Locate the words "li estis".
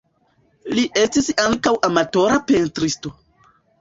0.77-1.29